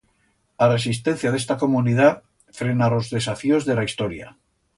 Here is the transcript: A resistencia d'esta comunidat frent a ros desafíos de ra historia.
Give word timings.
A 0.65 0.69
resistencia 0.69 1.33
d'esta 1.35 1.57
comunidat 1.63 2.25
frent 2.61 2.83
a 2.87 2.91
ros 2.95 3.11
desafíos 3.19 3.69
de 3.71 3.79
ra 3.79 3.87
historia. 3.91 4.35